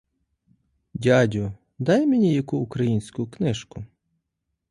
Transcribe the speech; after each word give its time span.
Дядю, 0.93 1.51
дай 1.79 2.05
мені 2.07 2.33
яку 2.33 2.57
українську 2.57 3.27
книжку. 3.27 3.85